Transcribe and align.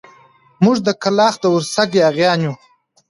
موږ 0.63 0.77
د 0.87 0.89
کلاخ 1.03 1.33
د 1.41 1.45
ورسک 1.55 1.89
ياغيان 2.01 2.39
يو. 2.45 2.53